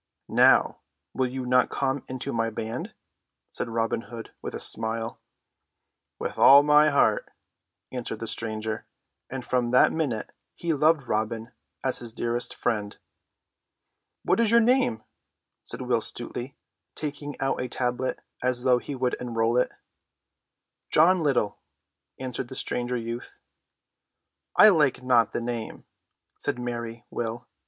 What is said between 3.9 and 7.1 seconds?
Hood with a smile. "With all my